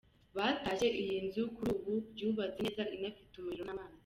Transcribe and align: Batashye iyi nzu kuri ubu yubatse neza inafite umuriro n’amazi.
Batashye 0.37 0.87
iyi 1.01 1.17
nzu 1.25 1.41
kuri 1.55 1.71
ubu 1.77 1.93
yubatse 2.19 2.59
neza 2.65 2.83
inafite 2.95 3.33
umuriro 3.37 3.63
n’amazi. 3.67 3.99